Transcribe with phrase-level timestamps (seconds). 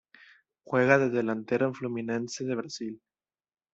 [0.63, 3.01] Juega de delantero en Fluminense de Brasil.